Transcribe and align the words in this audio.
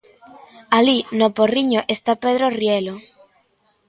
Alí, 0.77 0.97
no 1.19 1.27
Porriño, 1.37 1.81
está 1.95 2.11
Pedro 2.23 2.45
Rielo. 2.59 2.95